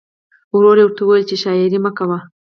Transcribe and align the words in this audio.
ورور 0.57 0.75
یې 0.79 0.85
ورته 0.85 1.01
وویل 1.03 1.25
چې 1.29 1.35
شاعري 1.43 1.79
مه 1.83 1.91
کوه 1.97 2.19